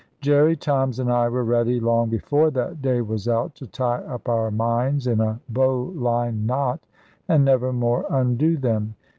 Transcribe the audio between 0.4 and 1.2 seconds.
Toms and